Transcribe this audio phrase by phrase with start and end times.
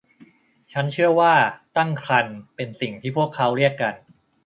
[0.71, 1.33] ฉันเชื่อว่า
[1.77, 3.95] ตั้งครรภ์เป็นสิ่งที่พวกเขาเรียกกัน